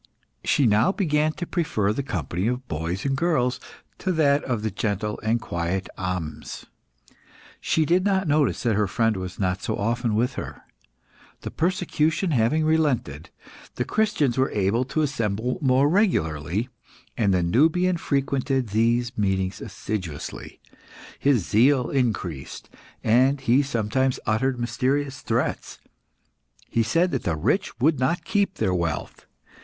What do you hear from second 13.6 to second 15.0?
the Christians were able